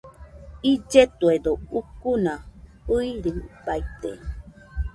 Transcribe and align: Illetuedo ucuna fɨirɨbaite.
Illetuedo 0.71 1.51
ucuna 1.79 2.33
fɨirɨbaite. 2.85 4.11